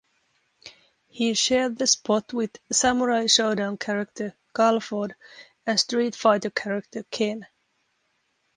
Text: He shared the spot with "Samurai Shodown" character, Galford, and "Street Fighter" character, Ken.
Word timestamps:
He 1.09 1.35
shared 1.35 1.77
the 1.77 1.85
spot 1.85 2.33
with 2.33 2.57
"Samurai 2.71 3.25
Shodown" 3.25 3.79
character, 3.79 4.33
Galford, 4.55 5.13
and 5.63 5.79
"Street 5.79 6.15
Fighter" 6.15 6.49
character, 6.49 7.03
Ken. 7.11 7.45